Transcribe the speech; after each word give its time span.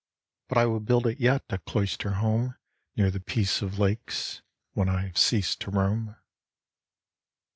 But 0.47 0.57
I 0.57 0.65
will 0.65 0.79
build 0.79 1.05
it 1.05 1.19
yet 1.19 1.43
a 1.51 1.59
cloister 1.59 2.13
home 2.13 2.55
Near 2.95 3.11
the 3.11 3.19
peace 3.19 3.61
of 3.61 3.77
lakes 3.77 4.41
when 4.73 4.89
I 4.89 5.01
have 5.01 5.17
ceased 5.19 5.61
to 5.61 5.69
roam. 5.69 6.15